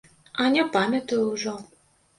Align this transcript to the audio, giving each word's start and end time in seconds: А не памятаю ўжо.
А 0.43 0.47
не 0.55 0.63
памятаю 0.79 1.21
ўжо. 1.29 1.57